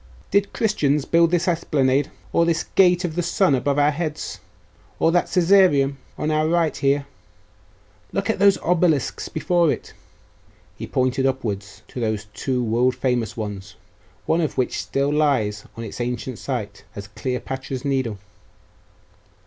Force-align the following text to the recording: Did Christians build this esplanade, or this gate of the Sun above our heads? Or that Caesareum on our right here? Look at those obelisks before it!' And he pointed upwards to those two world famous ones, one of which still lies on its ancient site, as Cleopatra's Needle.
Did 0.31 0.51
Christians 0.51 1.05
build 1.05 1.29
this 1.29 1.47
esplanade, 1.47 2.09
or 2.33 2.43
this 2.43 2.63
gate 2.73 3.05
of 3.05 3.13
the 3.13 3.21
Sun 3.21 3.53
above 3.53 3.77
our 3.77 3.91
heads? 3.91 4.39
Or 4.97 5.11
that 5.11 5.27
Caesareum 5.27 5.97
on 6.17 6.31
our 6.31 6.47
right 6.47 6.75
here? 6.75 7.05
Look 8.11 8.27
at 8.27 8.39
those 8.39 8.57
obelisks 8.63 9.29
before 9.29 9.71
it!' 9.71 9.89
And 9.89 9.99
he 10.75 10.87
pointed 10.87 11.27
upwards 11.27 11.83
to 11.89 11.99
those 11.99 12.25
two 12.33 12.63
world 12.63 12.95
famous 12.95 13.37
ones, 13.37 13.75
one 14.25 14.41
of 14.41 14.57
which 14.57 14.81
still 14.81 15.13
lies 15.13 15.65
on 15.77 15.83
its 15.83 16.01
ancient 16.01 16.39
site, 16.39 16.83
as 16.95 17.07
Cleopatra's 17.09 17.85
Needle. 17.85 18.17